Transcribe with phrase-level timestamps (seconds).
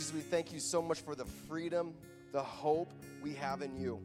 [0.00, 1.92] Jesus, we thank you so much for the freedom,
[2.32, 2.90] the hope
[3.22, 4.00] we have in you.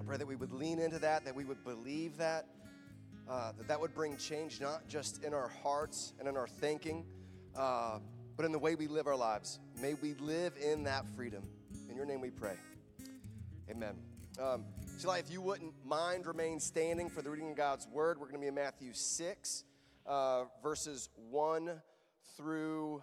[0.00, 2.46] I pray that we would lean into that, that we would believe that,
[3.28, 7.04] uh, that that would bring change not just in our hearts and in our thinking,
[7.54, 7.98] uh,
[8.34, 9.58] but in the way we live our lives.
[9.78, 11.42] May we live in that freedom.
[11.90, 12.56] In your name we pray.
[13.70, 13.96] Amen.
[14.40, 14.64] Um,
[14.96, 18.40] so, if you wouldn't mind remain standing for the reading of God's word, we're going
[18.40, 19.64] to be in Matthew 6,
[20.06, 21.72] uh, verses 1
[22.38, 23.02] through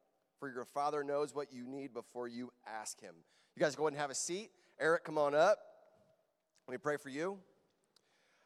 [0.41, 3.13] for your Father knows what you need before you ask Him.
[3.55, 4.49] You guys go ahead and have a seat.
[4.79, 5.59] Eric, come on up.
[6.67, 7.37] Let me pray for you.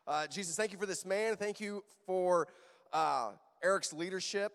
[0.06, 1.38] Uh, Jesus, thank you for this man.
[1.38, 2.50] Thank you for
[2.92, 3.32] uh,
[3.64, 4.52] Eric's leadership.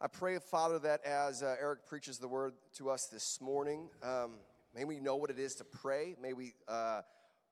[0.00, 4.32] I pray, Father, that as uh, Eric preaches the word to us this morning, um,
[4.74, 6.16] may we know what it is to pray.
[6.20, 7.02] May we uh,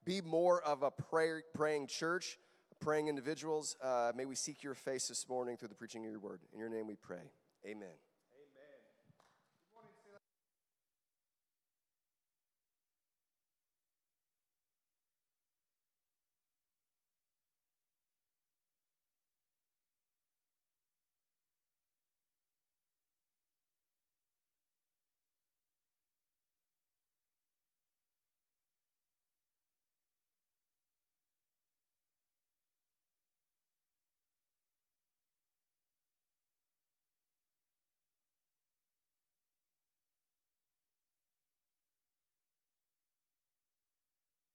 [0.04, 2.36] be more of a prayer, praying church,
[2.80, 3.76] praying individuals.
[3.80, 6.40] Uh, may we seek your face this morning through the preaching of your word.
[6.52, 7.30] In your name we pray.
[7.64, 8.09] Amen.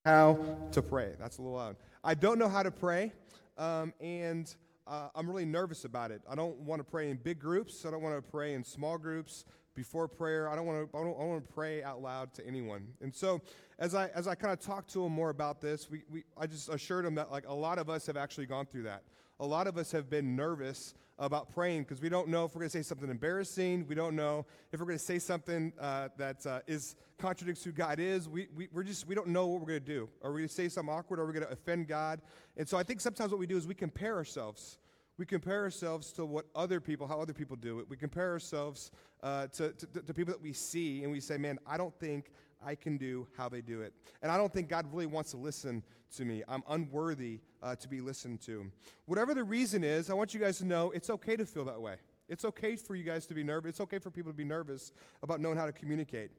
[0.05, 0.37] How
[0.71, 1.13] to pray.
[1.19, 1.75] That's a little loud.
[2.03, 3.11] I don't know how to pray,
[3.57, 4.53] um, and
[4.85, 6.21] uh, I'm really nervous about it.
[6.29, 7.85] I don't want to pray in big groups.
[7.85, 10.47] I don't want to pray in small groups before prayer.
[10.47, 10.97] I don't want to.
[10.97, 12.87] I don't, I want to pray out loud to anyone.
[13.01, 13.41] And so,
[13.79, 16.45] as I as I kind of talked to him more about this, we, we I
[16.45, 19.01] just assured him that like a lot of us have actually gone through that.
[19.39, 22.59] A lot of us have been nervous about praying because we don't know if we're
[22.59, 23.85] going to say something embarrassing.
[23.87, 27.71] We don't know if we're going to say something uh, that uh, is contradicts who
[27.71, 28.27] God is.
[28.27, 30.09] We, we, we're just, we don't know what we're going to do.
[30.21, 31.19] Are we going to say something awkward?
[31.19, 32.21] Are we going to offend God?
[32.57, 34.77] And so I think sometimes what we do is we compare ourselves.
[35.17, 37.89] We compare ourselves to what other people, how other people do it.
[37.89, 38.91] We compare ourselves
[39.23, 42.31] uh, to, to, to people that we see, and we say, man, I don't think
[42.65, 43.93] I can do how they do it.
[44.21, 45.83] And I don't think God really wants to listen
[46.15, 46.43] to me.
[46.47, 48.71] I'm unworthy uh, to be listened to.
[49.05, 51.79] Whatever the reason is, I want you guys to know it's okay to feel that
[51.79, 51.95] way.
[52.27, 53.69] It's okay for you guys to be nervous.
[53.69, 56.31] It's okay for people to be nervous about knowing how to communicate.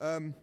[0.00, 0.34] Um,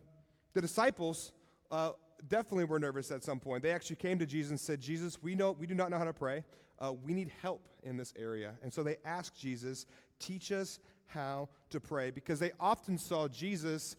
[0.53, 1.31] the disciples
[1.71, 1.91] uh,
[2.27, 3.63] definitely were nervous at some point.
[3.63, 6.03] They actually came to Jesus and said, Jesus, we know we do not know how
[6.03, 6.43] to pray.
[6.79, 8.53] Uh, we need help in this area.
[8.63, 9.85] And so they asked Jesus,
[10.19, 13.95] teach us how to pray, because they often saw Jesus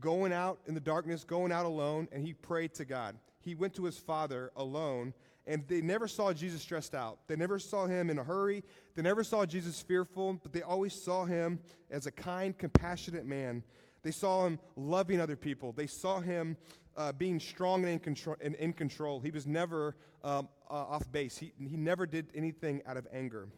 [0.00, 3.16] going out in the darkness, going out alone, and he prayed to God.
[3.40, 5.14] He went to his Father alone,
[5.46, 7.18] and they never saw Jesus stressed out.
[7.28, 8.64] They never saw him in a hurry.
[8.94, 13.62] They never saw Jesus fearful, but they always saw him as a kind, compassionate man.
[14.02, 15.72] They saw him loving other people.
[15.72, 16.56] They saw him
[16.96, 19.20] uh, being strong and in control, and in control.
[19.20, 21.36] He was never um, uh, off base.
[21.36, 23.48] He, he never did anything out of anger.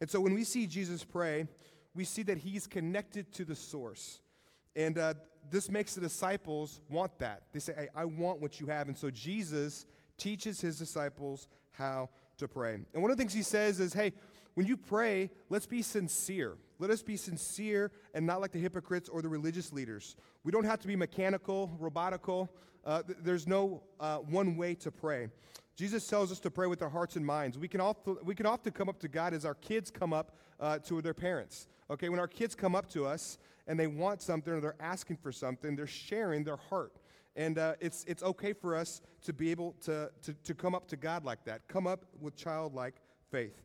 [0.00, 1.46] And so when we see Jesus pray,
[1.94, 4.20] we see that he's connected to the source.
[4.76, 5.14] And uh,
[5.50, 7.42] this makes the disciples want that.
[7.52, 8.88] They say, hey, I want what you have.
[8.88, 12.74] And so Jesus teaches his disciples how to pray.
[12.92, 14.12] And one of the things he says is, hey,
[14.54, 16.56] when you pray, let's be sincere.
[16.78, 20.16] Let us be sincere and not like the hypocrites or the religious leaders.
[20.44, 22.48] We don't have to be mechanical, robotical.
[22.84, 25.28] Uh, th- there's no uh, one way to pray.
[25.76, 27.58] Jesus tells us to pray with our hearts and minds.
[27.58, 30.36] We can, often, we can often come up to God as our kids come up
[30.60, 31.66] uh, to their parents.
[31.90, 35.16] Okay, when our kids come up to us and they want something or they're asking
[35.16, 36.92] for something, they're sharing their heart.
[37.36, 40.86] And uh, it's, it's okay for us to be able to, to, to come up
[40.88, 42.94] to God like that, come up with childlike
[43.30, 43.62] faith.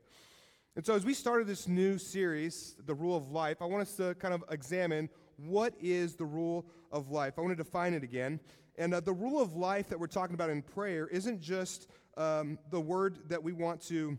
[0.75, 3.95] And so, as we started this new series, The Rule of Life, I want us
[3.95, 7.33] to kind of examine what is the rule of life.
[7.37, 8.39] I want to define it again.
[8.77, 11.87] And uh, the rule of life that we're talking about in prayer isn't just
[12.17, 14.17] um, the word that we want to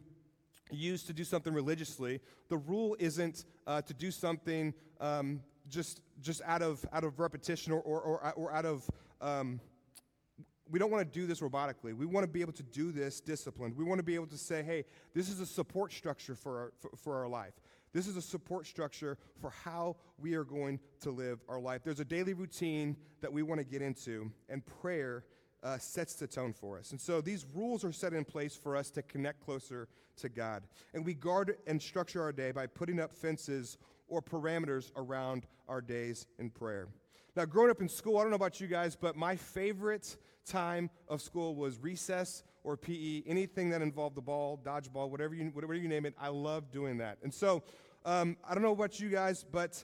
[0.71, 2.21] use to do something religiously.
[2.49, 7.73] The rule isn't uh, to do something um, just just out of out of repetition
[7.73, 8.89] or or, or, or out of
[9.21, 9.61] um,
[10.71, 11.95] we don't want to do this robotically.
[11.95, 13.77] We want to be able to do this disciplined.
[13.77, 14.85] We want to be able to say, hey,
[15.15, 17.55] this is a support structure for our, for, for our life.
[17.93, 21.83] This is a support structure for how we are going to live our life.
[21.83, 25.25] There's a daily routine that we want to get into, and prayer
[25.63, 26.93] uh, sets the tone for us.
[26.93, 29.89] And so these rules are set in place for us to connect closer
[30.19, 30.63] to God.
[30.95, 33.77] And we guard and structure our day by putting up fences
[34.11, 36.89] or parameters around our days in prayer.
[37.37, 40.91] Now, growing up in school, I don't know about you guys, but my favorite time
[41.09, 45.75] of school was recess or PE, anything that involved the ball, dodgeball, whatever you, whatever
[45.75, 46.15] you name it.
[46.21, 47.19] I love doing that.
[47.23, 47.63] And so,
[48.05, 49.83] um, I don't know about you guys, but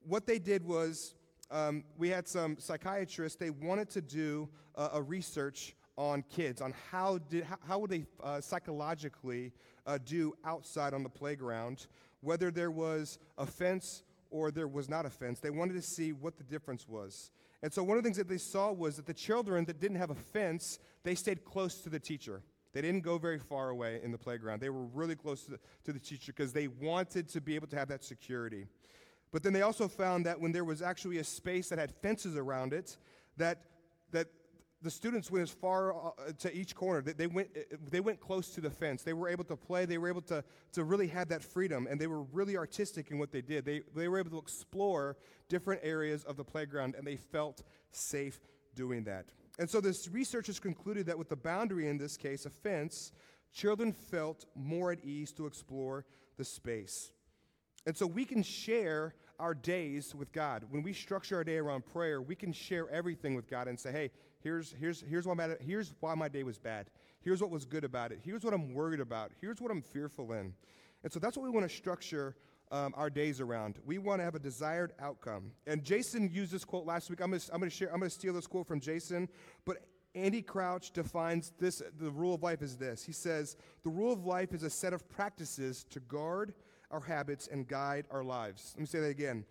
[0.00, 1.14] what they did was
[1.50, 6.74] um, we had some psychiatrists, they wanted to do uh, a research on kids, on
[6.90, 9.52] how, did, how, how would they uh, psychologically
[9.86, 11.86] uh, do outside on the playground,
[12.20, 15.40] whether there was a fence or there was not a fence.
[15.40, 17.30] They wanted to see what the difference was.
[17.62, 19.96] And so one of the things that they saw was that the children that didn't
[19.96, 22.42] have a fence, they stayed close to the teacher.
[22.72, 24.60] They didn't go very far away in the playground.
[24.60, 27.68] They were really close to the, to the teacher because they wanted to be able
[27.68, 28.66] to have that security.
[29.32, 32.36] But then they also found that when there was actually a space that had fences
[32.36, 32.96] around it,
[33.38, 33.62] that
[34.86, 37.00] the students went as far uh, to each corner.
[37.00, 39.02] They, went, uh, they went close to the fence.
[39.02, 39.84] They were able to play.
[39.84, 43.18] They were able to, to really have that freedom, and they were really artistic in
[43.18, 43.64] what they did.
[43.64, 45.16] They, they were able to explore
[45.48, 48.38] different areas of the playground, and they felt safe
[48.74, 49.26] doing that.
[49.58, 53.12] And so this research has concluded that with the boundary, in this case, a fence,
[53.52, 56.04] children felt more at ease to explore
[56.36, 57.10] the space.
[57.86, 60.64] And so we can share our days with God.
[60.70, 63.92] When we structure our day around prayer, we can share everything with God and say,
[63.92, 64.10] hey,
[64.46, 66.88] here's, here's, here's, why, my, here's why my day was bad.
[67.20, 68.20] Here's what was good about it.
[68.22, 69.32] Here's what I'm worried about.
[69.40, 70.54] Here's what I'm fearful in.
[71.02, 72.36] And so that's what we want to structure
[72.70, 73.80] um, our days around.
[73.84, 75.50] We want to have a desired outcome.
[75.66, 77.20] And Jason used this quote last week.
[77.20, 77.92] I'm going to share.
[77.92, 79.28] I'm going to steal this quote from Jason,
[79.64, 79.78] but
[80.14, 81.82] Andy Crouch defines this.
[81.98, 83.04] The rule of life is this.
[83.04, 86.54] He says the rule of life is a set of practices to guard
[86.92, 88.74] our habits and guide our lives.
[88.76, 89.44] Let me say that again.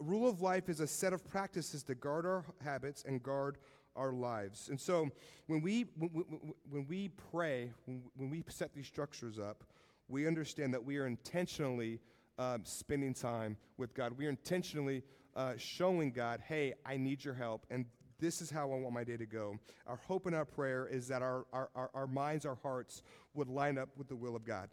[0.00, 3.58] Rule of life is a set of practices to guard our habits and guard
[3.96, 4.68] our lives.
[4.68, 5.10] And so
[5.46, 9.64] when we, when, we pray, when we set these structures up,
[10.08, 12.00] we understand that we are intentionally
[12.38, 14.18] um, spending time with God.
[14.18, 15.02] We are intentionally
[15.36, 17.86] uh, showing God, hey, I need your help, and
[18.20, 19.58] this is how I want my day to go.
[19.86, 23.02] Our hope and our prayer is that our, our, our, our minds, our hearts
[23.34, 24.68] would line up with the will of God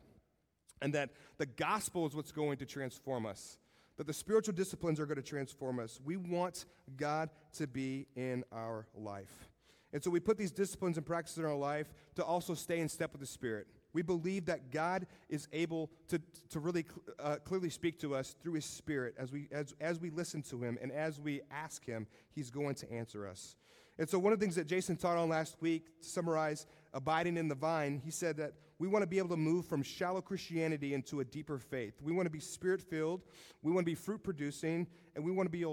[0.82, 3.58] and that the gospel is what's going to transform us,
[4.02, 6.00] that the spiritual disciplines are going to transform us.
[6.04, 6.66] We want
[6.98, 9.48] God to be in our life.
[9.94, 12.90] And so we put these disciplines and practices in our life to also stay in
[12.90, 13.68] step with the Spirit.
[13.94, 16.20] We believe that God is able to,
[16.50, 16.84] to really
[17.20, 20.64] uh, clearly speak to us through His Spirit as we, as, as we listen to
[20.64, 23.56] Him and as we ask Him, He's going to answer us.
[24.00, 27.38] And so, one of the things that Jason taught on last week, to summarize abiding
[27.38, 30.22] in the vine, he said that we want to be able to move from shallow
[30.22, 32.02] Christianity into a deeper faith.
[32.02, 33.22] We want to be spirit filled,
[33.62, 35.64] we want to be fruit producing, and we want to be,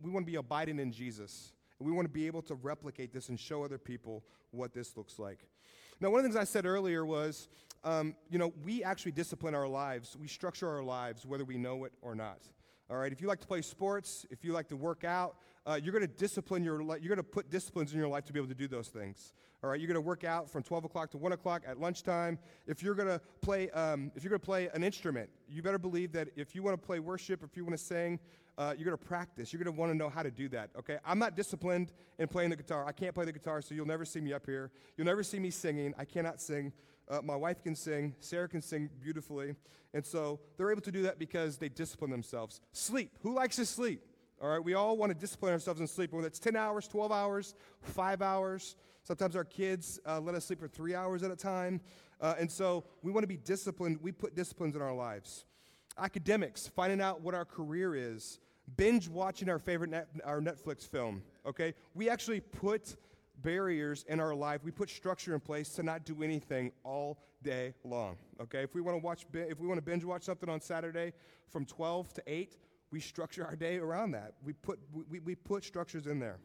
[0.00, 1.52] we want to be abiding in Jesus.
[1.78, 4.96] And we want to be able to replicate this and show other people what this
[4.96, 5.40] looks like.
[6.00, 7.48] Now, one of the things I said earlier was,
[7.84, 10.16] um, you know, we actually discipline our lives.
[10.18, 12.40] We structure our lives whether we know it or not.
[12.88, 15.36] All right, if you like to play sports, if you like to work out,
[15.66, 17.00] uh, you're going to discipline your life.
[17.02, 19.32] You're going to put disciplines in your life to be able to do those things.
[19.62, 22.38] All right, you're going to work out from 12 o'clock to 1 o'clock at lunchtime.
[22.66, 25.78] If you're going to play, um, if you're going to play an instrument, you better
[25.78, 28.20] believe that if you want to play worship, if you want to sing,
[28.58, 29.52] uh, you're going to practice.
[29.52, 30.70] You're going to want to know how to do that.
[30.78, 32.86] Okay, I'm not disciplined in playing the guitar.
[32.86, 34.70] I can't play the guitar, so you'll never see me up here.
[34.96, 35.94] You'll never see me singing.
[35.98, 36.72] I cannot sing.
[37.08, 38.14] Uh, my wife can sing.
[38.20, 39.54] Sarah can sing beautifully.
[39.94, 42.60] And so they're able to do that because they discipline themselves.
[42.72, 43.10] Sleep.
[43.22, 44.02] Who likes to sleep?
[44.42, 47.10] All right, we all want to discipline ourselves in sleep, whether it's 10 hours, 12
[47.10, 48.76] hours, five hours.
[49.02, 51.80] Sometimes our kids uh, let us sleep for three hours at a time.
[52.20, 53.98] Uh, and so we want to be disciplined.
[54.02, 55.46] We put disciplines in our lives.
[55.98, 58.38] Academics, finding out what our career is,
[58.76, 61.22] binge watching our favorite net, our Netflix film.
[61.46, 62.96] Okay, we actually put
[63.42, 64.62] barriers in our life.
[64.64, 68.16] We put structure in place to not do anything all day long.
[68.40, 71.14] Okay, if we want to watch, if we want to binge watch something on Saturday
[71.48, 72.56] from 12 to 8,
[72.90, 74.34] we structure our day around that.
[74.44, 74.78] We put,
[75.10, 76.38] we, we put structures in there.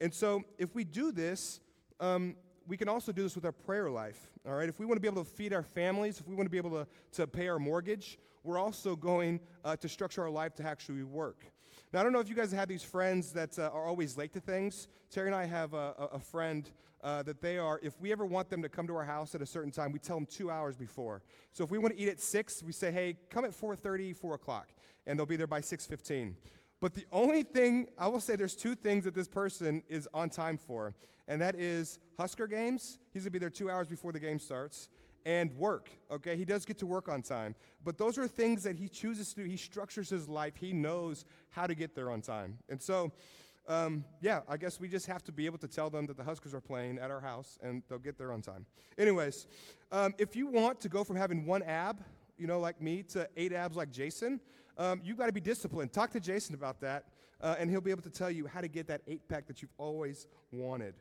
[0.00, 1.60] And so if we do this,
[2.00, 2.36] um,
[2.66, 4.30] we can also do this with our prayer life.
[4.46, 6.46] All right, if we want to be able to feed our families, if we want
[6.46, 10.30] to be able to, to pay our mortgage, we're also going uh, to structure our
[10.30, 11.44] life to actually work.
[11.92, 14.32] Now, I don't know if you guys have these friends that uh, are always late
[14.34, 14.88] to things.
[15.10, 16.70] Terry and I have a, a friend
[17.02, 19.42] uh, that they are, if we ever want them to come to our house at
[19.42, 21.22] a certain time, we tell them two hours before.
[21.52, 24.34] So if we want to eat at 6, we say, hey, come at 4.30, 4
[24.34, 24.68] o'clock
[25.08, 26.36] and they'll be there by 6:15.
[26.80, 30.30] But the only thing I will say there's two things that this person is on
[30.30, 30.94] time for,
[31.26, 33.00] and that is Husker games.
[33.12, 34.88] He's gonna be there two hours before the game starts,
[35.26, 35.90] and work.
[36.10, 39.30] Okay, he does get to work on time, but those are things that he chooses
[39.30, 39.48] to do.
[39.48, 40.54] He structures his life.
[40.56, 43.10] He knows how to get there on time, and so.
[43.70, 46.24] Um, yeah, I guess we just have to be able to tell them that the
[46.24, 48.64] Huskers are playing at our house and they'll get there on time.
[48.96, 49.46] Anyways,
[49.92, 52.02] um, if you want to go from having one ab,
[52.38, 54.40] you know, like me, to eight abs like Jason,
[54.78, 55.92] um, you've got to be disciplined.
[55.92, 57.04] Talk to Jason about that,
[57.40, 59.60] uh, and he'll be able to tell you how to get that eight pack that
[59.60, 60.94] you've always wanted.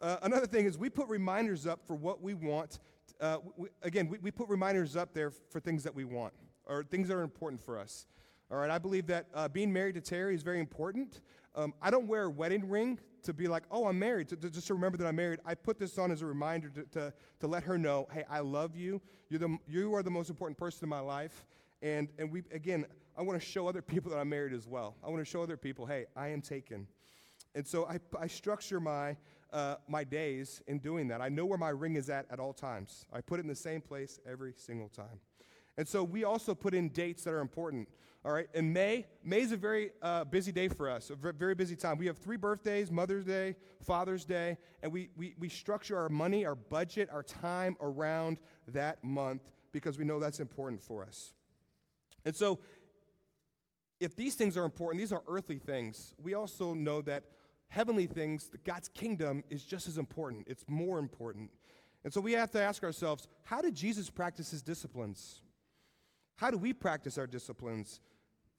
[0.00, 2.78] Uh, another thing is we put reminders up for what we want
[3.20, 6.32] uh, we, again, we, we put reminders up there for things that we want
[6.66, 8.06] or things that are important for us.
[8.50, 11.20] All right, I believe that uh, being married to Terry is very important.
[11.54, 14.48] Um, I don't wear a wedding ring to be like, oh, I'm married, to, to,
[14.48, 15.40] just to remember that I'm married.
[15.44, 18.40] I put this on as a reminder to, to, to let her know, hey, I
[18.40, 19.02] love you.
[19.28, 21.44] You're the, you are the most important person in my life.
[21.82, 24.96] And, and we, again, I want to show other people that I'm married as well.
[25.04, 26.86] I want to show other people, hey, I am taken.
[27.54, 29.16] And so I, I structure my,
[29.52, 31.20] uh, my days in doing that.
[31.20, 33.06] I know where my ring is at at all times.
[33.12, 35.20] I put it in the same place every single time.
[35.76, 37.88] And so we also put in dates that are important.
[38.24, 41.54] All right, in May, May is a very uh, busy day for us, a very
[41.54, 41.98] busy time.
[41.98, 46.44] We have three birthdays Mother's Day, Father's Day, and we, we, we structure our money,
[46.44, 51.32] our budget, our time around that month because we know that's important for us.
[52.24, 52.58] And so,
[54.00, 57.24] if these things are important, these are earthly things, we also know that
[57.68, 60.46] heavenly things, God's kingdom is just as important.
[60.48, 61.50] It's more important.
[62.04, 65.42] And so we have to ask ourselves how did Jesus practice his disciplines?
[66.36, 68.00] How do we practice our disciplines?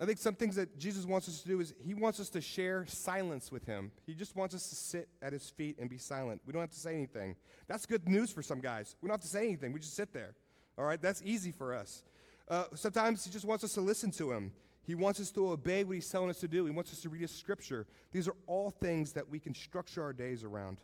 [0.02, 2.42] I think some things that Jesus wants us to do is he wants us to
[2.42, 3.92] share silence with him.
[4.06, 6.42] He just wants us to sit at his feet and be silent.
[6.46, 7.36] We don't have to say anything.
[7.68, 8.96] That's good news for some guys.
[9.02, 9.74] We don't have to say anything.
[9.74, 10.36] We just sit there.
[10.78, 12.04] All right, that's easy for us.
[12.50, 14.52] Uh, sometimes he just wants us to listen to him.
[14.84, 16.66] He wants us to obey what he's telling us to do.
[16.66, 17.86] He wants us to read his scripture.
[18.12, 20.80] These are all things that we can structure our days around.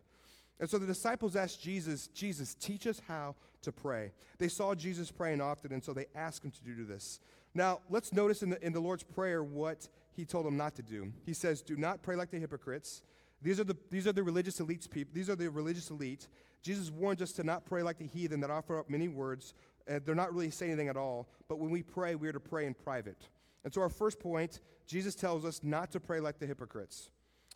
[0.59, 4.11] And so the disciples asked Jesus, Jesus, teach us how to pray.
[4.37, 7.19] They saw Jesus praying often, and so they asked him to do this.
[7.53, 10.83] Now, let's notice in the, in the Lord's Prayer what he told them not to
[10.83, 11.11] do.
[11.25, 13.01] He says, Do not pray like the hypocrites.
[13.41, 15.13] These are the, these are the religious elites people.
[15.13, 16.27] These are the religious elite.
[16.61, 19.53] Jesus warns us to not pray like the heathen that offer up many words.
[19.87, 21.29] And they're not really saying anything at all.
[21.47, 23.27] But when we pray, we are to pray in private.
[23.63, 27.09] And so, our first point, Jesus tells us not to pray like the hypocrites.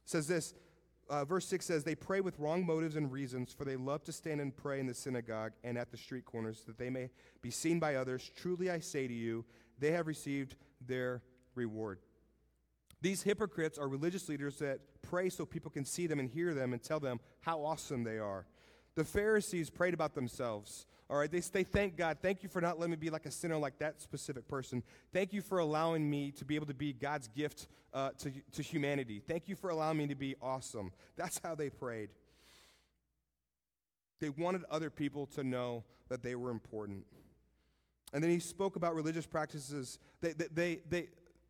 [0.04, 0.54] It says this,
[1.10, 4.12] uh, verse 6 says, They pray with wrong motives and reasons, for they love to
[4.12, 7.10] stand and pray in the synagogue and at the street corners, that they may
[7.42, 8.32] be seen by others.
[8.36, 9.46] Truly, I say to you,
[9.80, 10.56] they have received
[10.86, 11.22] their
[11.56, 12.00] reward.
[13.02, 16.74] These hypocrites are religious leaders that pray so people can see them and hear them
[16.74, 18.46] and tell them how awesome they are.
[18.96, 20.86] The Pharisees prayed about themselves.
[21.10, 22.18] All right, they, they thank God.
[22.22, 24.84] Thank you for not letting me be like a sinner like that specific person.
[25.12, 28.62] Thank you for allowing me to be able to be God's gift uh, to, to
[28.62, 29.20] humanity.
[29.28, 30.92] Thank you for allowing me to be awesome.
[31.18, 32.10] That's how they prayed.
[34.22, 37.06] They wanted other people to know that they were important.
[38.14, 39.98] And then he spoke about religious practices.
[40.22, 41.08] They, they, they, they,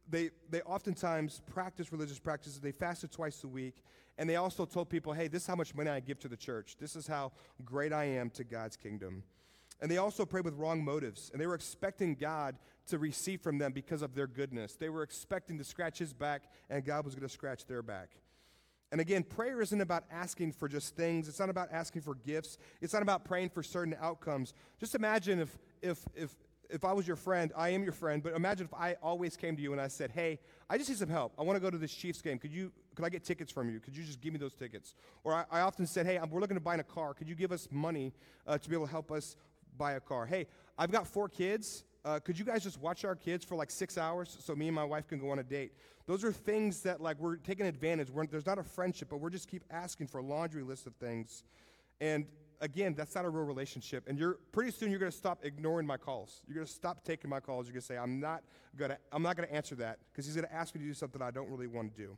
[0.10, 2.62] they, they oftentimes practice religious practices.
[2.62, 3.84] They fasted twice a week.
[4.18, 6.38] And they also told people, hey, this is how much money I give to the
[6.38, 6.76] church.
[6.80, 7.34] This is how
[7.66, 9.24] great I am to God's kingdom.
[9.82, 11.30] And they also prayed with wrong motives.
[11.32, 12.58] And they were expecting God
[12.88, 14.76] to receive from them because of their goodness.
[14.76, 18.10] They were expecting to scratch his back, and God was going to scratch their back.
[18.92, 21.28] And again, prayer isn't about asking for just things.
[21.28, 22.58] It's not about asking for gifts.
[22.82, 24.54] It's not about praying for certain outcomes.
[24.80, 26.36] Just imagine if, if, if,
[26.72, 29.56] if I was your friend, I am your friend, but imagine if I always came
[29.56, 31.34] to you and I said, hey, I just need some help.
[31.38, 32.40] I want to go to this Chiefs game.
[32.40, 33.80] Could you, could I get tickets from you?
[33.80, 34.96] Could you just give me those tickets?
[35.24, 37.14] Or I, I often said, hey, we're looking to buy a car.
[37.14, 38.14] Could you give us money
[38.48, 39.36] uh, to be able to help us
[39.80, 40.28] buy a car.
[40.28, 40.46] Hey,
[40.78, 41.86] I've got four kids.
[42.06, 44.76] Uh, could you guys just watch our kids for like six hours so me and
[44.76, 45.74] my wife can go on a date?
[46.06, 48.12] Those are things that like we're taking advantage.
[48.12, 50.96] We're, there's not a friendship, but we're just keep asking for a laundry list of
[50.96, 51.44] things.
[52.00, 52.26] And
[52.62, 54.08] again, that's not a real relationship.
[54.08, 56.42] And you're pretty soon you're going to stop ignoring my calls.
[56.48, 57.68] You're going to stop taking my calls.
[57.68, 58.44] You're going to say, I'm not
[58.78, 60.88] going to I'm not going to answer that because he's going to ask me to
[60.88, 62.18] do something I don't really want to do.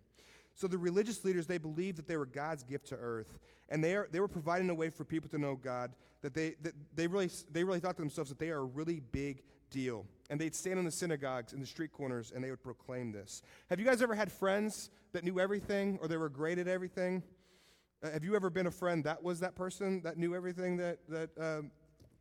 [0.56, 3.40] So the religious leaders, they believed that they were God's gift to earth.
[3.70, 5.92] And they, are, they were providing a way for people to know God,
[6.22, 9.00] that they, that they, really, they really thought to themselves that they are a really
[9.00, 10.06] big deal.
[10.30, 13.42] And they'd stand in the synagogues, in the street corners, and they would proclaim this.
[13.70, 17.24] Have you guys ever had friends that knew everything or they were great at everything?
[18.04, 21.00] Uh, have you ever been a friend that was that person that knew everything that,
[21.08, 21.72] that, um,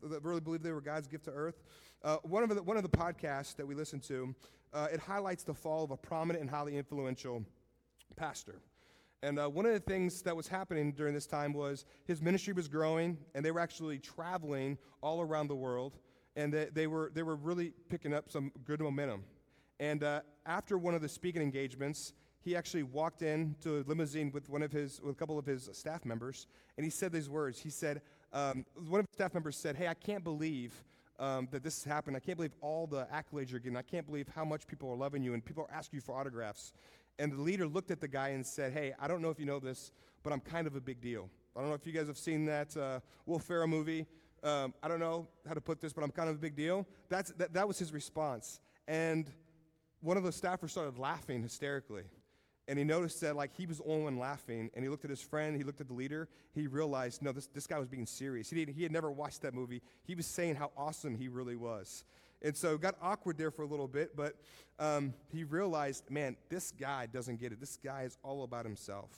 [0.03, 1.63] that really believed they were God's gift to earth?
[2.03, 4.35] Uh, one, of the, one of the podcasts that we listen to,
[4.73, 7.45] uh, it highlights the fall of a prominent and highly influential
[8.17, 8.61] pastor.
[9.23, 12.55] And uh, one of the things that was happening during this time was his ministry
[12.55, 15.99] was growing, and they were actually traveling all around the world,
[16.37, 19.25] and they, they were, they were really picking up some good momentum.
[19.79, 24.31] And uh, after one of the speaking engagements, he actually walked in to a limousine
[24.33, 26.47] with one of his, with a couple of his staff members,
[26.79, 27.59] and he said these words.
[27.59, 28.01] He said,
[28.33, 30.83] um, one of the staff members said, Hey, I can't believe
[31.19, 32.17] um, that this has happened.
[32.17, 33.77] I can't believe all the accolades you're getting.
[33.77, 36.19] I can't believe how much people are loving you and people are asking you for
[36.19, 36.73] autographs.
[37.19, 39.47] And the leader looked at the guy and said, Hey, I don't know if you
[39.47, 41.29] know this, but I'm kind of a big deal.
[41.57, 44.07] I don't know if you guys have seen that uh, Will Ferrell movie.
[44.43, 46.87] Um, I don't know how to put this, but I'm kind of a big deal.
[47.09, 48.61] That's, that, that was his response.
[48.89, 49.27] And
[50.01, 52.05] one of the staffers started laughing hysterically.
[52.69, 55.11] And he noticed that like he was the only one laughing, and he looked at
[55.11, 58.07] his friend, he looked at the leader, he realized, no, this, this guy was being
[58.07, 58.49] serious.
[58.49, 59.83] He, he had never watched that movie.
[60.05, 62.05] He was saying how awesome he really was.
[62.43, 64.37] And so got awkward there for a little bit, but
[64.79, 67.61] um, he realized, man, this guy doesn't get it.
[67.61, 69.11] This guy is all about himself.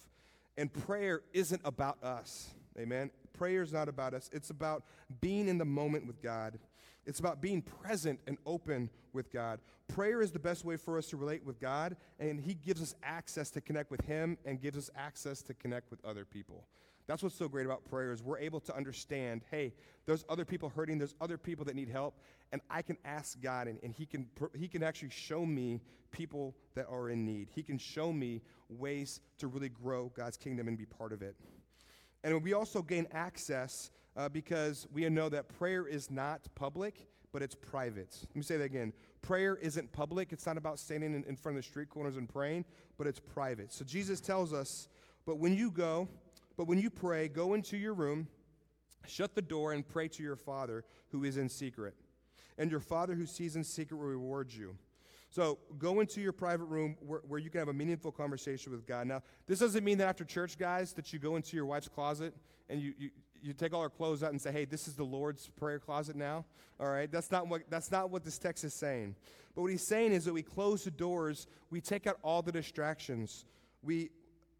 [0.56, 2.50] And prayer isn't about us.
[2.78, 3.10] Amen.
[3.32, 4.28] Prayer is not about us.
[4.32, 4.84] It's about
[5.20, 6.58] being in the moment with God.
[7.06, 9.60] It's about being present and open with God.
[9.88, 12.94] Prayer is the best way for us to relate with God, and He gives us
[13.02, 16.64] access to connect with Him and gives us access to connect with other people.
[17.06, 19.74] That's what's so great about prayer is we're able to understand, hey,
[20.06, 22.18] there's other people hurting, there's other people that need help,
[22.52, 25.80] and I can ask God, and, and he, can, he can actually show me
[26.10, 27.48] people that are in need.
[27.54, 31.34] He can show me ways to really grow God's kingdom and be part of it.
[32.24, 37.42] And we also gain access uh, because we know that prayer is not public, but
[37.42, 38.16] it's private.
[38.28, 38.92] Let me say that again.
[39.22, 40.32] Prayer isn't public.
[40.32, 42.64] It's not about standing in, in front of the street corners and praying,
[42.98, 43.72] but it's private.
[43.72, 44.88] So Jesus tells us,
[45.24, 46.08] but when you go,
[46.56, 48.28] but when you pray, go into your room,
[49.06, 51.94] shut the door, and pray to your Father who is in secret.
[52.58, 54.76] And your Father who sees in secret will reward you.
[55.32, 58.86] So go into your private room where, where, you can have a meaningful conversation with
[58.86, 59.06] God.
[59.06, 62.34] Now, this doesn't mean that after church, guys, that you go into your wife's closet
[62.68, 65.04] and you, you, you take all her clothes out and say, hey, this is the
[65.04, 66.44] Lord's prayer closet now.
[66.78, 67.10] All right?
[67.10, 69.16] That's not what, that's not what this text is saying.
[69.54, 72.52] But what he's saying is that we close the doors, we take out all the
[72.52, 73.46] distractions.
[73.82, 74.10] We,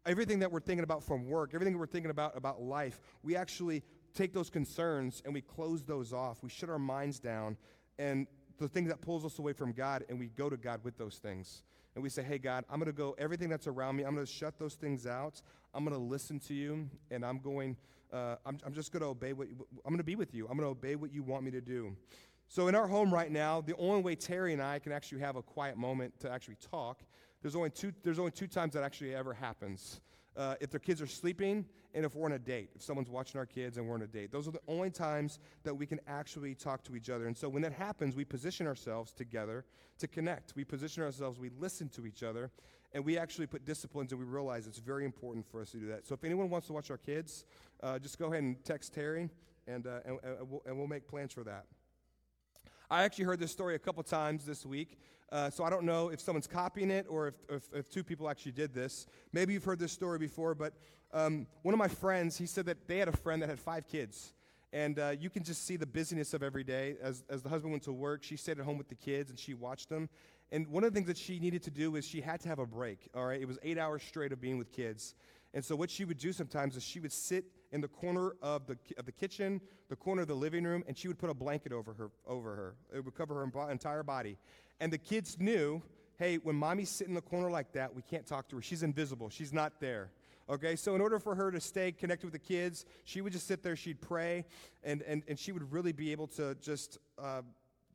[0.05, 3.83] everything that we're thinking about from work, everything we're thinking about about life, we actually
[4.13, 6.43] take those concerns and we close those off.
[6.43, 7.57] We shut our minds down
[7.97, 10.97] and the thing that pulls us away from God, and we go to God with
[10.97, 11.63] those things.
[11.95, 14.25] And we say, Hey, God, I'm going to go, everything that's around me, I'm going
[14.25, 15.41] to shut those things out.
[15.73, 17.77] I'm going to listen to you, and I'm going,
[18.11, 20.47] uh, I'm, I'm just going to obey what, you, I'm going to be with you.
[20.47, 21.95] I'm going to obey what you want me to do.
[22.47, 25.35] So in our home right now, the only way Terry and I can actually have
[25.35, 27.01] a quiet moment to actually talk,
[27.43, 30.01] there's only two, there's only two times that actually ever happens
[30.35, 33.37] uh, if their kids are sleeping and if we're on a date, if someone's watching
[33.37, 34.31] our kids and we're on a date.
[34.31, 37.27] Those are the only times that we can actually talk to each other.
[37.27, 39.65] And so when that happens, we position ourselves together
[39.99, 40.55] to connect.
[40.55, 42.49] We position ourselves, we listen to each other,
[42.93, 45.87] and we actually put disciplines and we realize it's very important for us to do
[45.87, 46.07] that.
[46.07, 47.45] So if anyone wants to watch our kids,
[47.83, 49.29] uh, just go ahead and text Terry,
[49.67, 51.65] and, uh, and, and, we'll, and we'll make plans for that.
[52.93, 54.99] I actually heard this story a couple times this week,
[55.31, 58.29] uh, so I don't know if someone's copying it or if, if, if, two people
[58.29, 59.07] actually did this.
[59.31, 60.73] Maybe you've heard this story before, but
[61.11, 63.87] um, one of my friends, he said that they had a friend that had five
[63.87, 64.35] kids.
[64.71, 66.97] And uh, you can just see the busyness of every day.
[67.01, 69.39] As, as the husband went to work, she stayed at home with the kids and
[69.39, 70.07] she watched them.
[70.51, 72.59] And one of the things that she needed to do is she had to have
[72.59, 73.41] a break, all right?
[73.41, 75.15] It was eight hours straight of being with kids.
[75.55, 78.65] And so what she would do sometimes is she would sit in the corner of
[78.67, 79.59] the, of the kitchen,
[79.89, 82.11] the corner of the living room, and she would put a blanket over her.
[82.25, 82.75] Over her.
[82.95, 84.37] It would cover her entire body.
[84.79, 85.81] And the kids knew,
[86.17, 88.61] hey, when mommy's sitting in the corner like that, we can't talk to her.
[88.61, 89.29] She's invisible.
[89.29, 90.11] She's not there.
[90.49, 93.47] Okay, so in order for her to stay connected with the kids, she would just
[93.47, 94.45] sit there, she'd pray,
[94.83, 97.41] and, and, and she would really be able to just, uh,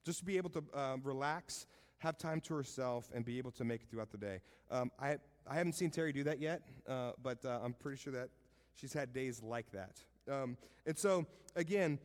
[0.04, 1.66] just be able to uh, relax,
[1.98, 4.40] have time to herself, and be able to make it throughout the day.
[4.70, 8.14] Um, I, I haven't seen Terry do that yet, uh, but uh, I'm pretty sure
[8.14, 8.30] that
[8.78, 10.00] She's had days like that.
[10.30, 11.98] Um, and so, again,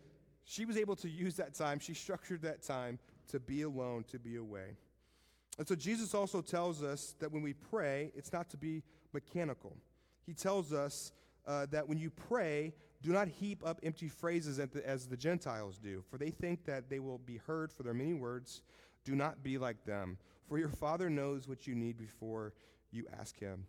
[0.44, 1.80] she was able to use that time.
[1.80, 4.78] She structured that time to be alone, to be away.
[5.58, 8.82] And so, Jesus also tells us that when we pray, it's not to be
[9.14, 9.78] mechanical.
[10.26, 11.12] He tells us
[11.46, 15.78] uh, that when you pray, do not heap up empty phrases the, as the Gentiles
[15.78, 18.62] do, for they think that they will be heard for their many words.
[19.04, 22.54] Do not be like them, for your Father knows what you need before
[22.92, 23.66] you ask Him.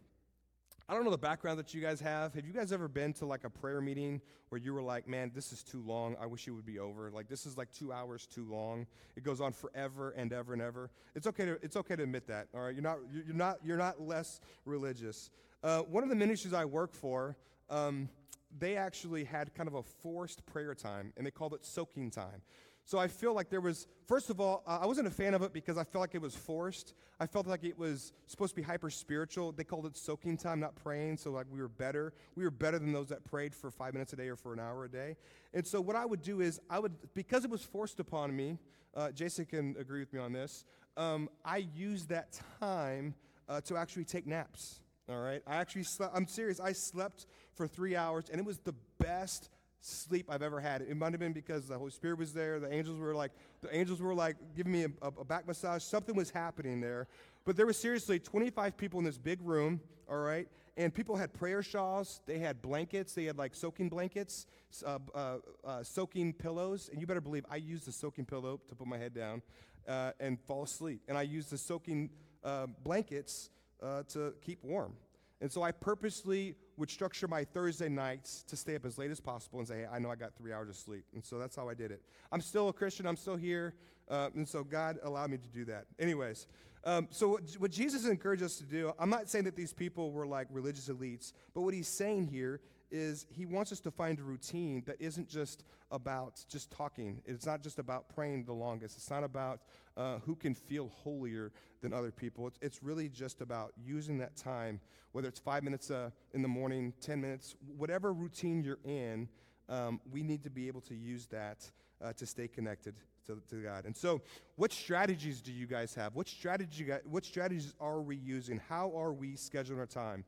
[0.86, 2.34] I don't know the background that you guys have.
[2.34, 4.20] Have you guys ever been to like a prayer meeting
[4.50, 6.14] where you were like, man, this is too long.
[6.20, 7.10] I wish it would be over.
[7.10, 8.86] Like, this is like two hours too long.
[9.16, 10.90] It goes on forever and ever and ever.
[11.14, 12.74] It's okay to, it's okay to admit that, all right?
[12.74, 15.30] You're not, you're not, you're not less religious.
[15.62, 17.34] Uh, one of the ministries I work for,
[17.70, 18.10] um,
[18.58, 22.42] they actually had kind of a forced prayer time, and they called it soaking time.
[22.86, 25.42] So I feel like there was, first of all, uh, I wasn't a fan of
[25.42, 26.92] it because I felt like it was forced.
[27.18, 29.52] I felt like it was supposed to be hyper spiritual.
[29.52, 31.16] They called it soaking time, not praying.
[31.16, 32.12] So like we were better.
[32.36, 34.60] We were better than those that prayed for five minutes a day or for an
[34.60, 35.16] hour a day.
[35.54, 38.58] And so what I would do is I would, because it was forced upon me,
[38.94, 40.64] uh, Jason can agree with me on this.
[40.96, 43.14] Um, I used that time
[43.48, 44.80] uh, to actually take naps.
[45.08, 45.42] All right.
[45.46, 46.14] I actually slept.
[46.16, 46.60] I'm serious.
[46.60, 49.50] I slept for three hours, and it was the best
[49.84, 50.82] sleep I've ever had.
[50.82, 52.58] It might have been because the Holy Spirit was there.
[52.58, 55.82] The angels were like, the angels were like giving me a, a, back massage.
[55.82, 57.06] Something was happening there.
[57.44, 60.48] But there was seriously 25 people in this big room, all right?
[60.76, 64.46] And people had prayer shawls, they had blankets, they had like soaking blankets,
[64.84, 66.88] uh, uh, uh, soaking pillows.
[66.90, 69.42] And you better believe I used the soaking pillow to put my head down
[69.86, 71.02] uh, and fall asleep.
[71.08, 72.10] And I used the soaking
[72.42, 73.50] uh, blankets
[73.82, 74.94] uh, to keep warm.
[75.40, 79.20] And so I purposely would structure my Thursday nights to stay up as late as
[79.20, 81.04] possible and say, hey, I know I got three hours of sleep.
[81.14, 82.02] And so that's how I did it.
[82.32, 83.74] I'm still a Christian, I'm still here.
[84.08, 85.86] Uh, and so God allowed me to do that.
[85.98, 86.46] Anyways,
[86.84, 90.12] um, so what, what Jesus encouraged us to do, I'm not saying that these people
[90.12, 92.60] were like religious elites, but what he's saying here
[92.94, 97.20] is he wants us to find a routine that isn't just about just talking.
[97.26, 98.96] It's not just about praying the longest.
[98.96, 99.62] It's not about
[99.96, 101.50] uh, who can feel holier
[101.82, 102.46] than other people.
[102.46, 104.80] It's, it's really just about using that time,
[105.10, 109.28] whether it's five minutes uh, in the morning, 10 minutes, whatever routine you're in,
[109.68, 111.68] um, we need to be able to use that
[112.02, 112.94] uh, to stay connected
[113.26, 113.86] to, to, God.
[113.86, 114.20] And so,
[114.56, 116.14] what strategies do you guys have?
[116.14, 116.90] What strategy?
[117.06, 118.60] What strategies are we using?
[118.68, 120.24] How are we scheduling our time?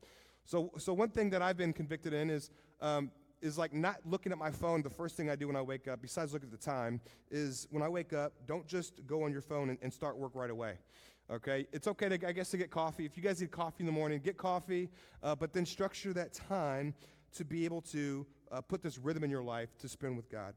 [0.47, 4.31] So, so one thing that I've been convicted in is, um, is like not looking
[4.31, 6.51] at my phone the first thing I do when I wake up, besides look at
[6.51, 9.93] the time, is when I wake up, don't just go on your phone and, and
[9.93, 10.75] start work right away.
[11.29, 11.67] Okay?
[11.73, 13.05] It's okay, to, I guess, to get coffee.
[13.05, 14.89] If you guys need coffee in the morning, get coffee,
[15.21, 16.93] uh, but then structure that time
[17.35, 20.53] to be able to uh, put this rhythm in your life to spend with God.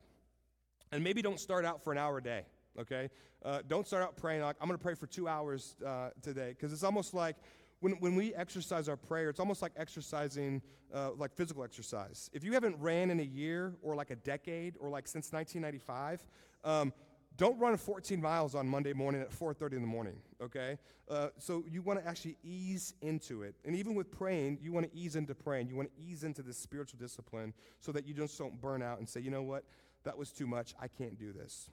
[0.92, 2.44] And maybe don't start out for an hour a day
[2.79, 3.11] okay?
[3.44, 6.50] Uh, don't start out praying like, I'm going to pray for two hours uh, today,
[6.50, 7.37] because it's almost like
[7.81, 10.62] when, when we exercise our prayer, it's almost like exercising,
[10.95, 12.31] uh, like physical exercise.
[12.33, 16.27] If you haven't ran in a year or like a decade or like since 1995,
[16.64, 16.93] um,
[17.37, 20.21] don't run 14 miles on Monday morning at 4:30 in the morning.
[20.43, 24.73] Okay, uh, so you want to actually ease into it, and even with praying, you
[24.73, 25.69] want to ease into praying.
[25.69, 28.99] You want to ease into this spiritual discipline so that you just don't burn out
[28.99, 29.64] and say, you know what,
[30.05, 30.75] that was too much.
[30.81, 31.71] I can't do this.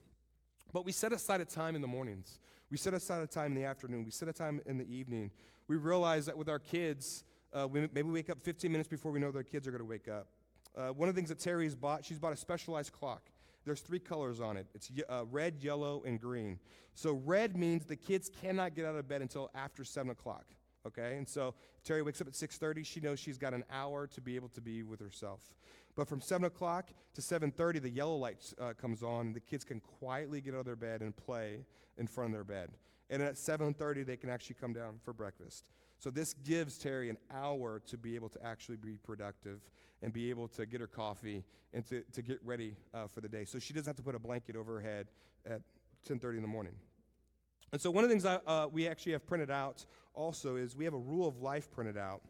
[0.72, 2.38] But we set aside a time in the mornings.
[2.70, 4.04] We set aside a time in the afternoon.
[4.04, 5.30] We set a time in the evening.
[5.66, 9.20] We realize that with our kids, uh, we maybe wake up 15 minutes before we
[9.20, 10.28] know their kids are going to wake up.
[10.76, 13.22] Uh, one of the things that Terry's bought, she's bought a specialized clock.
[13.64, 14.66] There's three colors on it.
[14.74, 16.58] It's uh, red, yellow, and green.
[16.94, 20.44] So red means the kids cannot get out of bed until after 7 o'clock.
[20.86, 21.54] Okay, and so
[21.84, 22.84] Terry wakes up at 6:30.
[22.84, 25.40] She knows she's got an hour to be able to be with herself.
[25.98, 29.64] But from 7 o'clock to 7.30, the yellow light uh, comes on, and the kids
[29.64, 31.64] can quietly get out of their bed and play
[31.96, 32.70] in front of their bed.
[33.10, 35.72] And at 7.30, they can actually come down for breakfast.
[35.98, 39.58] So this gives Terry an hour to be able to actually be productive
[40.00, 41.42] and be able to get her coffee
[41.74, 43.44] and to, to get ready uh, for the day.
[43.44, 45.08] So she doesn't have to put a blanket over her head
[45.50, 45.62] at
[46.08, 46.74] 10.30 in the morning.
[47.72, 49.84] And so one of the things I, uh, we actually have printed out
[50.14, 52.22] also is we have a rule of life printed out.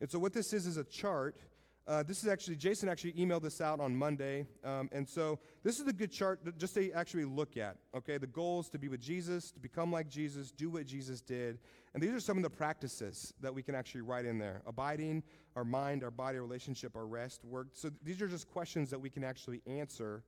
[0.00, 1.36] And so what this is is a chart–
[1.86, 4.46] uh, this is actually, Jason actually emailed this out on Monday.
[4.62, 7.76] Um, and so this is a good chart to, just to actually look at.
[7.94, 11.20] Okay, the goal is to be with Jesus, to become like Jesus, do what Jesus
[11.20, 11.58] did.
[11.94, 15.24] And these are some of the practices that we can actually write in there abiding,
[15.56, 17.68] our mind, our body, relationship, our rest, work.
[17.72, 20.22] So these are just questions that we can actually answer.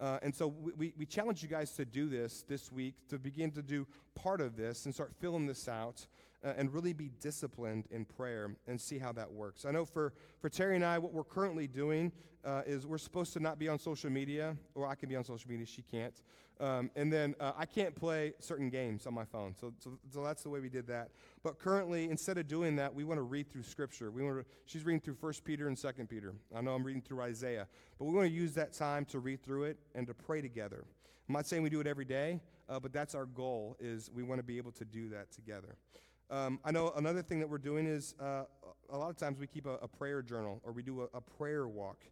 [0.00, 3.18] Uh, and so we, we, we challenge you guys to do this this week, to
[3.18, 6.06] begin to do part of this and start filling this out
[6.44, 9.64] uh, and really be disciplined in prayer and see how that works.
[9.64, 12.12] I know for, for Terry and I, what we're currently doing
[12.44, 15.24] uh, is we're supposed to not be on social media, or I can be on
[15.24, 16.14] social media, she can't.
[16.60, 19.54] Um, and then uh, I can't play certain games on my phone.
[19.60, 21.10] So, so, so, that's the way we did that.
[21.44, 24.10] But currently, instead of doing that, we want to read through Scripture.
[24.10, 26.34] We want to, she's reading through 1 Peter and 2 Peter.
[26.54, 27.68] I know I'm reading through Isaiah.
[27.96, 30.84] But we want to use that time to read through it and to pray together.
[31.28, 34.24] I'm not saying we do it every day, uh, but that's our goal is we
[34.24, 35.76] want to be able to do that together.
[36.30, 38.44] Um, I know another thing that we're doing is uh,
[38.90, 41.20] a lot of times we keep a, a prayer journal or we do a, a
[41.20, 42.04] prayer walk.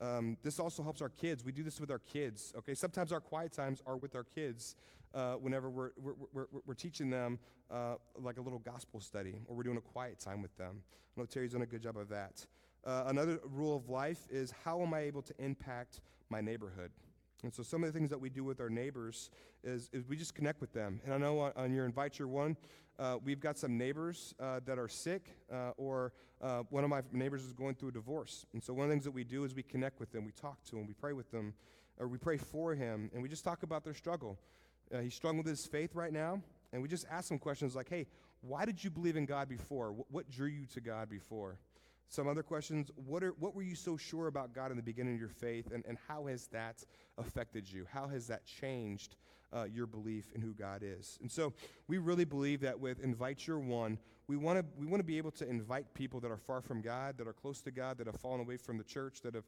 [0.00, 1.44] Um, this also helps our kids.
[1.44, 2.52] We do this with our kids.
[2.58, 4.76] Okay, sometimes our quiet times are with our kids.
[5.12, 7.36] Uh, whenever we're, we're, we're, we're, teaching them
[7.68, 10.82] uh, like a little gospel study, or we're doing a quiet time with them.
[11.16, 12.46] I know Terry's done a good job of that.
[12.84, 16.92] Uh, another rule of life is how am I able to impact my neighborhood?
[17.42, 19.30] And so some of the things that we do with our neighbors
[19.64, 21.00] is, is we just connect with them.
[21.04, 22.56] And I know on, on your Invite Your One,
[22.98, 27.02] uh, we've got some neighbors uh, that are sick, uh, or uh, one of my
[27.12, 28.44] neighbors is going through a divorce.
[28.52, 30.32] And so one of the things that we do is we connect with them, we
[30.32, 31.54] talk to them, we pray with them,
[31.98, 34.38] or we pray for him, and we just talk about their struggle.
[34.94, 37.88] Uh, he's struggling with his faith right now, and we just ask him questions like,
[37.88, 38.06] hey,
[38.42, 39.92] why did you believe in God before?
[39.92, 41.58] What, what drew you to God before?
[42.10, 45.14] Some other questions what, are, what were you so sure about God in the beginning
[45.14, 46.82] of your faith, and, and how has that
[47.16, 47.86] affected you?
[47.88, 49.14] How has that changed
[49.52, 51.20] uh, your belief in who God is?
[51.22, 51.52] And so
[51.86, 53.96] we really believe that with Invite Your One,
[54.26, 56.82] we want to we want to be able to invite people that are far from
[56.82, 59.44] God, that are close to God, that have fallen away from the church, that have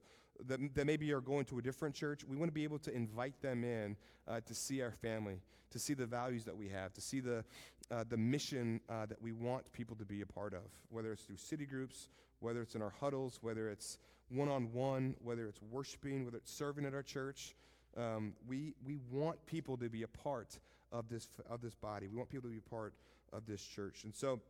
[0.46, 2.24] that, that maybe are going to a different church.
[2.24, 3.96] We want to be able to invite them in
[4.28, 7.44] uh, to see our family, to see the values that we have, to see the
[7.90, 11.22] uh, the mission uh, that we want people to be a part of, whether it's
[11.22, 12.08] through city groups,
[12.42, 16.52] whether it's in our huddles, whether it's one on one, whether it's worshiping, whether it's
[16.52, 17.54] serving at our church.
[17.96, 20.58] Um, we we want people to be a part
[20.90, 22.08] of this of this body.
[22.08, 22.94] We want people to be a part
[23.32, 24.40] of this church, and so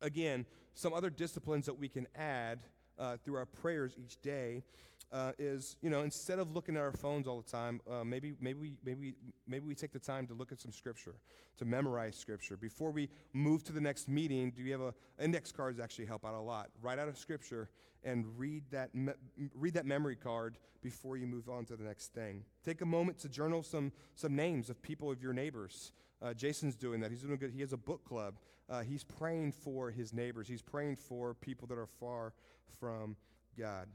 [0.00, 2.60] again, some other disciplines that we can add
[2.98, 4.62] uh, through our prayers each day
[5.14, 8.34] uh, is, you know, instead of looking at our phones all the time, uh, maybe,
[8.40, 9.14] maybe, we, maybe,
[9.46, 11.14] maybe we take the time to look at some scripture,
[11.56, 12.56] to memorize scripture.
[12.56, 16.24] Before we move to the next meeting, do you have a, index cards actually help
[16.24, 16.70] out a lot.
[16.82, 17.70] Write out a scripture
[18.02, 19.12] and read that, me,
[19.54, 22.42] read that memory card before you move on to the next thing.
[22.64, 25.92] Take a moment to journal some, some names of people of your neighbors.
[26.20, 27.12] Uh, Jason's doing that.
[27.12, 27.52] He's doing good.
[27.52, 28.34] He has a book club.
[28.68, 30.48] Uh, he's praying for his neighbors.
[30.48, 32.32] He's praying for people that are far
[32.80, 33.16] from
[33.56, 33.86] God.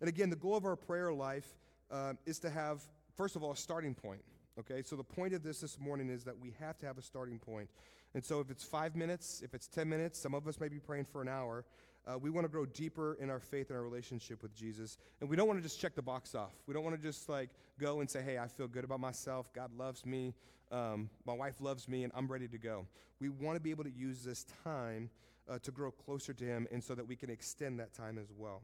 [0.00, 1.46] And again, the goal of our prayer life
[1.90, 2.82] uh, is to have,
[3.16, 4.22] first of all, a starting point.
[4.58, 7.02] Okay, so the point of this this morning is that we have to have a
[7.02, 7.68] starting point.
[8.14, 10.78] And so if it's five minutes, if it's 10 minutes, some of us may be
[10.78, 11.64] praying for an hour.
[12.06, 14.98] Uh, we want to grow deeper in our faith and our relationship with Jesus.
[15.20, 16.54] And we don't want to just check the box off.
[16.66, 19.52] We don't want to just like go and say, hey, I feel good about myself.
[19.52, 20.34] God loves me.
[20.72, 22.86] Um, my wife loves me, and I'm ready to go.
[23.20, 25.10] We want to be able to use this time
[25.48, 28.32] uh, to grow closer to Him and so that we can extend that time as
[28.36, 28.62] well.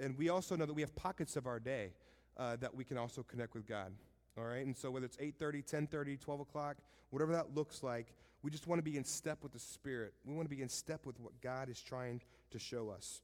[0.00, 1.92] And we also know that we have pockets of our day
[2.36, 3.92] uh, that we can also connect with God.
[4.38, 4.64] All right?
[4.64, 6.76] And so whether it's 8:30, 10:30, 12 o'clock,
[7.10, 10.14] whatever that looks like, we just want to be in step with the Spirit.
[10.24, 13.22] We want to be in step with what God is trying to show us.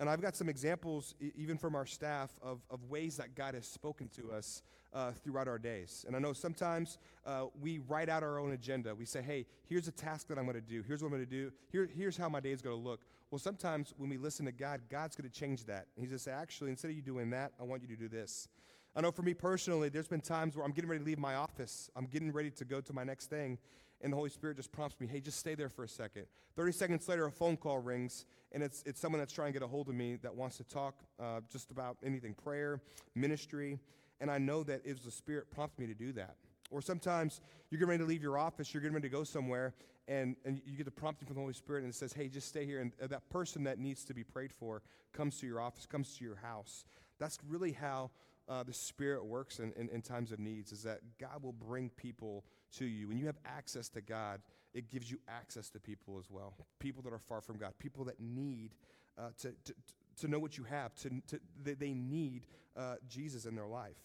[0.00, 3.66] And I've got some examples, even from our staff, of, of ways that God has
[3.66, 4.62] spoken to us
[4.94, 6.04] uh, throughout our days.
[6.06, 8.94] And I know sometimes uh, we write out our own agenda.
[8.94, 10.82] We say, hey, here's a task that I'm going to do.
[10.82, 11.52] Here's what I'm going to do.
[11.70, 13.00] Here, here's how my day is going to look.
[13.30, 15.86] Well, sometimes when we listen to God, God's going to change that.
[15.96, 18.48] He's say, actually, instead of you doing that, I want you to do this.
[18.94, 21.36] I know for me personally, there's been times where I'm getting ready to leave my
[21.36, 21.90] office.
[21.96, 23.58] I'm getting ready to go to my next thing.
[24.02, 26.26] And the Holy Spirit just prompts me, hey, just stay there for a second.
[26.56, 29.64] 30 seconds later, a phone call rings, and it's, it's someone that's trying to get
[29.64, 32.80] a hold of me that wants to talk uh, just about anything prayer,
[33.14, 33.78] ministry.
[34.20, 36.36] And I know that it was the Spirit prompting me to do that.
[36.70, 39.74] Or sometimes you're getting ready to leave your office, you're getting ready to go somewhere,
[40.08, 42.48] and, and you get the prompting from the Holy Spirit, and it says, hey, just
[42.48, 42.80] stay here.
[42.80, 46.16] And uh, that person that needs to be prayed for comes to your office, comes
[46.16, 46.84] to your house.
[47.18, 48.10] That's really how
[48.48, 51.90] uh, the Spirit works in, in, in times of needs, is that God will bring
[51.90, 52.44] people
[52.78, 53.08] to you.
[53.08, 54.40] When you have access to God,
[54.74, 56.54] it gives you access to people as well.
[56.78, 58.74] People that are far from God, people that need
[59.18, 59.74] uh, to, to,
[60.20, 63.96] to know what you have, to, to, they, need uh, Jesus in their life.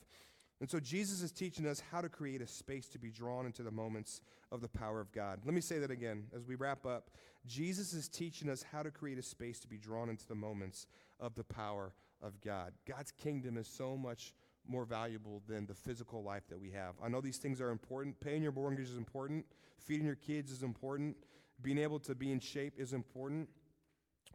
[0.60, 3.63] And so Jesus is teaching us how to create a space to be drawn into
[3.63, 4.21] the moments
[4.52, 5.39] of the power of God.
[5.45, 7.12] Let me say that again as we wrap up.
[7.45, 10.88] Jesus is teaching us how to create a space to be drawn into the moments
[11.19, 12.73] of the power of God.
[12.88, 14.34] God's kingdom is so much
[14.67, 16.95] more valuable than the physical life that we have.
[17.03, 18.19] I know these things are important.
[18.19, 19.45] Paying your mortgage is important.
[19.80, 21.15] Feeding your kids is important.
[21.62, 23.49] Being able to be in shape is important.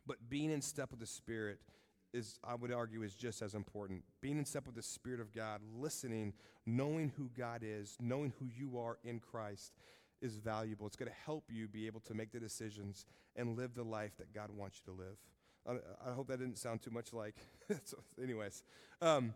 [0.07, 1.59] But being in step with the Spirit
[2.12, 4.03] is, I would argue, is just as important.
[4.21, 6.33] Being in step with the Spirit of God, listening,
[6.66, 9.73] knowing who God is, knowing who you are in Christ
[10.21, 10.87] is valuable.
[10.87, 14.16] It's going to help you be able to make the decisions and live the life
[14.18, 15.16] that God wants you to live.
[15.68, 17.37] I, hope that didn't sound too much like.
[17.85, 18.62] so anyways,
[19.01, 19.35] um,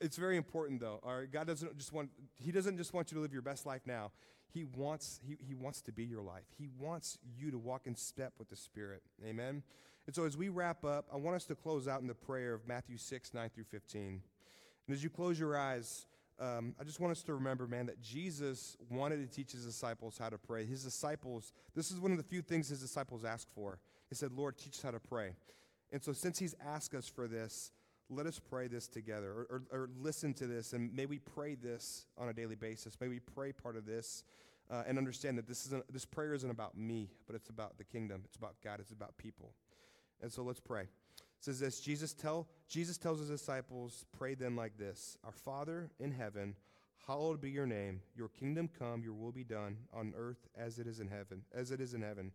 [0.00, 1.00] it's very important though.
[1.32, 4.12] God doesn't just want He doesn't just want you to live your best life now.
[4.52, 6.44] He wants He He wants to be your life.
[6.58, 9.02] He wants you to walk in step with the Spirit.
[9.24, 9.62] Amen.
[10.06, 12.54] And so as we wrap up, I want us to close out in the prayer
[12.54, 14.20] of Matthew 6, 9 through 15.
[14.88, 16.06] And as you close your eyes,
[16.40, 20.18] um, I just want us to remember, man, that Jesus wanted to teach his disciples
[20.18, 20.64] how to pray.
[20.64, 23.78] His disciples, this is one of the few things his disciples asked for.
[24.08, 25.34] He said, Lord, teach us how to pray.
[25.92, 27.70] And so since he's asked us for this,
[28.08, 31.54] let us pray this together or, or, or listen to this and may we pray
[31.54, 32.96] this on a daily basis.
[33.00, 34.24] May we pray part of this
[34.70, 37.84] uh, and understand that this, isn't, this prayer isn't about me, but it's about the
[37.84, 38.22] kingdom.
[38.24, 38.80] It's about God.
[38.80, 39.52] It's about people.
[40.22, 40.82] And so let's pray.
[40.82, 45.90] It says this Jesus tell Jesus tells his disciples, pray then like this: Our Father
[45.98, 46.54] in heaven,
[47.06, 48.00] hallowed be your name.
[48.14, 51.72] Your kingdom come, your will be done on earth as it is in heaven, as
[51.72, 52.32] it is in heaven.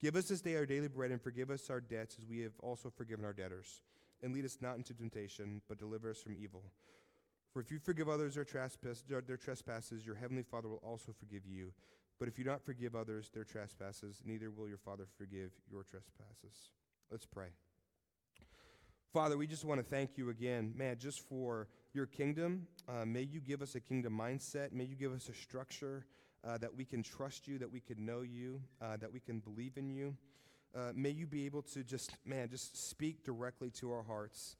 [0.00, 2.52] Give us this day our daily bread and forgive us our debts as we have
[2.60, 3.82] also forgiven our debtors.
[4.22, 6.62] And lead us not into temptation, but deliver us from evil.
[7.52, 11.46] For if you forgive others their, trespass, their trespasses, your heavenly Father will also forgive
[11.46, 11.72] you.
[12.18, 15.82] But if you do not forgive others their trespasses, neither will your Father forgive your
[15.82, 16.72] trespasses.
[17.10, 17.48] Let's pray.
[19.12, 22.66] Father, we just want to thank you again, man, just for your kingdom.
[22.88, 24.72] Uh, may you give us a kingdom mindset.
[24.72, 26.04] May you give us a structure
[26.46, 29.40] uh, that we can trust you, that we can know you, uh, that we can
[29.40, 30.16] believe in you.
[30.74, 34.56] uh, may you be able to just, man, just speak directly to our hearts.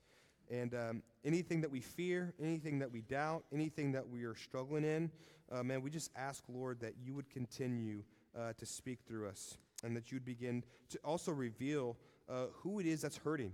[0.50, 4.84] And um, anything that we fear, anything that we doubt, anything that we are struggling
[4.84, 5.10] in,
[5.52, 8.02] uh, man, we just ask, Lord, that you would continue
[8.38, 11.96] uh, to speak through us and that you'd begin to also reveal
[12.28, 13.52] uh, who it is that's hurting.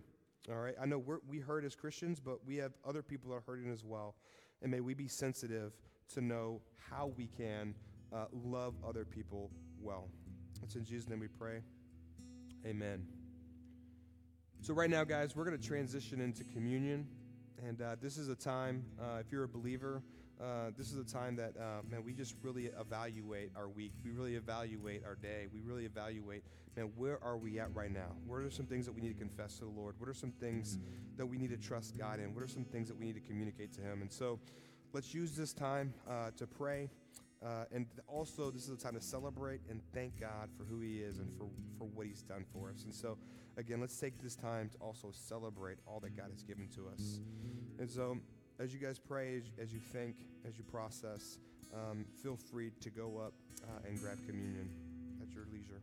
[0.49, 0.75] All right?
[0.81, 3.85] I know we hurt as Christians, but we have other people that are hurting as
[3.85, 4.15] well.
[4.63, 5.73] And may we be sensitive
[6.15, 6.61] to know
[6.91, 7.75] how we can
[8.15, 9.51] uh, love other people
[9.81, 10.09] well.
[10.63, 11.61] It's in Jesus' name we pray.
[12.67, 13.07] Amen.
[14.61, 17.07] So, right now, guys, we're going to transition into communion.
[17.67, 20.03] And uh, this is a time, uh, if you're a believer,
[20.41, 23.93] uh, this is a time that, uh, man, we just really evaluate our week.
[24.05, 25.47] We really evaluate our day.
[25.53, 26.43] We really evaluate,
[26.77, 28.17] man, where are we at right now?
[28.27, 29.95] What are some things that we need to confess to the Lord?
[29.99, 30.79] What are some things
[31.17, 32.35] that we need to trust God in?
[32.35, 34.03] What are some things that we need to communicate to Him?
[34.03, 34.41] And so
[34.93, 36.91] let's use this time uh, to pray.
[37.45, 41.01] Uh, and also, this is a time to celebrate and thank God for who He
[41.01, 42.85] is and for, for what He's done for us.
[42.85, 43.19] And so,
[43.59, 47.21] again, let's take this time to also celebrate all that God has given to us.
[47.79, 48.17] And so,
[48.59, 50.17] as you guys pray, as, you think,
[50.49, 51.39] as you process,
[51.75, 54.71] um, feel free to go up uh, and grab communion
[55.21, 55.83] at your leisure.